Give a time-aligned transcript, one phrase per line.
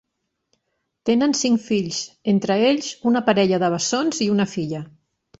[1.09, 1.99] Tenen cinc fills;
[2.33, 4.81] entre ells, una parella de bessons i una filla.